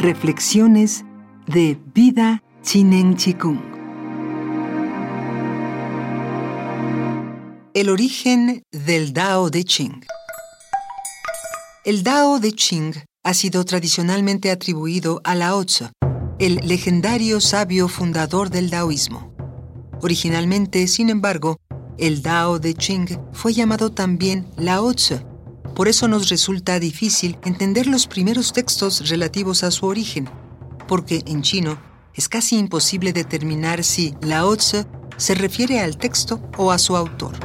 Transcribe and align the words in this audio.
Reflexiones 0.00 1.04
de 1.48 1.76
Vida 1.92 2.44
Chinen 2.62 3.16
Chikung. 3.16 3.58
El 7.74 7.90
origen 7.90 8.62
del 8.70 9.12
Dao 9.12 9.50
de 9.50 9.64
Ching. 9.64 10.04
El 11.84 12.04
Dao 12.04 12.38
de 12.38 12.52
Ching 12.52 12.94
ha 13.24 13.34
sido 13.34 13.64
tradicionalmente 13.64 14.52
atribuido 14.52 15.20
a 15.24 15.34
Lao 15.34 15.64
Tzu, 15.64 15.86
el 16.38 16.60
legendario 16.62 17.40
sabio 17.40 17.88
fundador 17.88 18.50
del 18.50 18.70
daoísmo. 18.70 19.34
Originalmente, 20.00 20.86
sin 20.86 21.10
embargo, 21.10 21.56
el 21.98 22.22
Dao 22.22 22.60
de 22.60 22.74
Ching 22.74 23.18
fue 23.32 23.52
llamado 23.52 23.90
también 23.90 24.46
Lao 24.56 24.94
Tzu. 24.94 25.16
Por 25.78 25.86
eso 25.86 26.08
nos 26.08 26.28
resulta 26.28 26.80
difícil 26.80 27.38
entender 27.44 27.86
los 27.86 28.08
primeros 28.08 28.52
textos 28.52 29.08
relativos 29.08 29.62
a 29.62 29.70
su 29.70 29.86
origen, 29.86 30.28
porque 30.88 31.22
en 31.24 31.42
chino 31.42 31.80
es 32.14 32.28
casi 32.28 32.58
imposible 32.58 33.12
determinar 33.12 33.84
si 33.84 34.12
Lao 34.20 34.56
Tzu 34.56 34.84
se 35.18 35.36
refiere 35.36 35.78
al 35.78 35.96
texto 35.96 36.42
o 36.56 36.72
a 36.72 36.78
su 36.78 36.96
autor. 36.96 37.36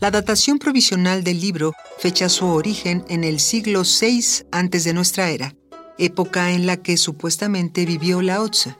La 0.00 0.10
datación 0.10 0.58
provisional 0.58 1.22
del 1.22 1.38
libro 1.38 1.74
fecha 1.98 2.30
su 2.30 2.46
origen 2.46 3.04
en 3.10 3.24
el 3.24 3.40
siglo 3.40 3.82
VI 3.82 4.46
antes 4.50 4.84
de 4.84 4.94
nuestra 4.94 5.28
era, 5.28 5.54
época 5.98 6.52
en 6.52 6.64
la 6.64 6.78
que 6.78 6.96
supuestamente 6.96 7.84
vivió 7.84 8.22
Lao 8.22 8.48
Tzu, 8.48 8.70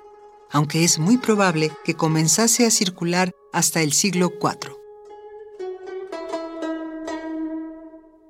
aunque 0.51 0.85
es 0.85 0.99
muy 0.99 1.19
probable 1.19 1.71
que 1.85 1.93
comenzase 1.93 2.65
a 2.65 2.71
circular 2.71 3.31
hasta 3.53 3.83
el 3.83 3.93
siglo 3.93 4.33
IV. 4.41 4.78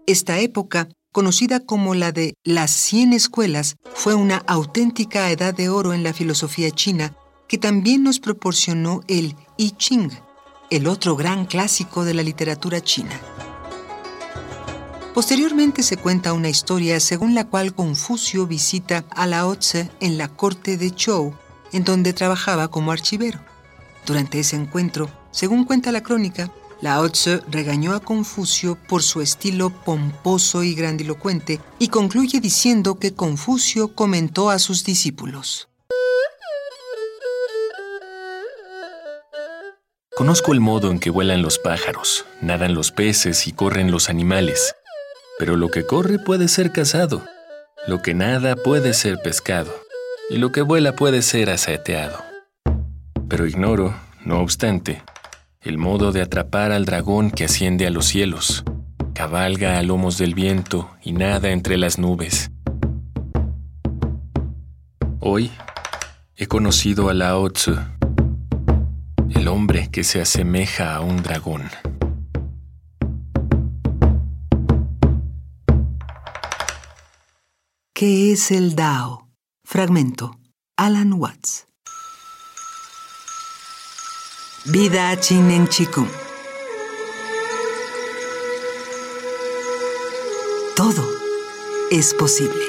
Esta 0.09 0.39
época, 0.39 0.89
conocida 1.13 1.61
como 1.61 1.95
la 1.95 2.13
de 2.13 2.33
las 2.43 2.71
Cien 2.71 3.13
Escuelas, 3.13 3.77
fue 3.93 4.15
una 4.15 4.39
auténtica 4.47 5.31
edad 5.31 5.53
de 5.53 5.69
oro 5.69 5.93
en 5.93 6.03
la 6.03 6.15
filosofía 6.15 6.71
china 6.71 7.15
que 7.47 7.59
también 7.59 8.05
nos 8.05 8.19
proporcionó 8.19 9.03
el 9.07 9.37
I 9.59 9.73
Ching, 9.73 10.11
el 10.71 10.87
otro 10.87 11.15
gran 11.15 11.45
clásico 11.45 12.07
de 12.07 12.15
la 12.15 12.23
literatura 12.23 12.81
china. 12.81 13.21
Posteriormente 15.13 15.83
se 15.83 15.99
cuenta 15.99 16.33
una 16.33 16.49
historia 16.49 17.01
según 17.01 17.35
la 17.35 17.45
cual 17.45 17.75
Confucio 17.75 18.47
visita 18.47 19.05
a 19.11 19.27
Lao 19.27 19.57
Tse 19.57 19.91
en 20.01 20.17
la 20.17 20.29
corte 20.29 20.79
de 20.79 20.89
Zhou, 20.89 21.35
en 21.71 21.85
donde 21.85 22.15
trabajaba 22.15 22.69
como 22.69 22.93
archivero. 22.93 23.41
Durante 24.07 24.41
ese 24.41 24.57
encuentro, 24.57 25.11
según 25.33 25.67
cuenta 25.67 25.93
la 25.93 26.03
crónica, 26.03 26.51
Lao 26.81 27.09
Tse 27.09 27.41
regañó 27.51 27.93
a 27.95 28.01
Confucio 28.01 28.79
por 28.89 29.03
su 29.03 29.21
estilo 29.21 29.71
pomposo 29.71 30.63
y 30.63 30.75
grandilocuente 30.75 31.61
y 31.81 31.89
concluye 31.89 32.41
diciendo 32.41 33.01
que 33.01 33.15
Confucio 33.15 33.95
comentó 33.95 34.49
a 34.51 34.61
sus 34.61 34.85
discípulos. 34.85 35.69
Conozco 40.17 40.53
el 40.53 40.61
modo 40.61 40.91
en 40.91 41.01
que 41.01 41.11
vuelan 41.11 41.43
los 41.43 41.59
pájaros, 41.59 42.25
nadan 42.41 42.75
los 42.75 42.93
peces 42.93 43.47
y 43.47 43.53
corren 43.53 43.91
los 43.91 44.09
animales. 44.09 44.75
Pero 45.39 45.57
lo 45.57 45.71
que 45.71 45.85
corre 45.85 46.19
puede 46.19 46.49
ser 46.49 46.73
cazado, 46.73 47.25
lo 47.87 48.03
que 48.03 48.15
nada 48.15 48.57
puede 48.57 48.95
ser 48.95 49.21
pescado, 49.23 49.73
y 50.29 50.39
lo 50.39 50.51
que 50.51 50.63
vuela 50.63 50.97
puede 50.97 51.23
ser 51.23 51.51
aceteado. 51.51 52.19
Pero 53.29 53.47
ignoro, 53.47 53.95
no 54.25 54.41
obstante, 54.41 55.03
el 55.69 55.77
modo 55.77 56.13
de 56.13 56.23
atrapar 56.23 56.73
al 56.73 56.87
dragón 56.87 57.31
que 57.31 57.45
asciende 57.45 57.87
a 57.87 57.91
los 57.91 58.07
cielos, 58.07 58.65
cabalga 59.13 59.79
a 59.79 59.83
lomos 59.83 60.17
del 60.17 60.35
viento 60.35 60.91
y 61.03 61.13
nada 61.13 61.51
entre 61.51 61.77
las 61.77 61.99
nubes. 61.99 62.51
Hoy 65.21 65.51
he 66.37 66.47
conocido 66.47 67.11
a 67.11 67.15
Lao 67.15 67.51
Tzu, 67.51 67.77
el 69.35 69.47
hombre 69.47 69.91
que 69.93 70.05
se 70.05 70.23
asemeja 70.23 70.95
a 70.95 71.03
un 71.03 71.23
dragón. 71.23 71.65
¿Qué 77.93 78.33
es 78.33 78.51
el 78.53 78.75
Dao? 78.75 79.29
Fragmento. 79.65 80.41
Alan 80.79 81.13
Watts. 81.13 81.68
Vida 84.65 85.17
Chinen 85.21 85.69
Chikung. 85.69 86.09
Todo 90.75 91.09
es 91.91 92.13
posible. 92.13 92.61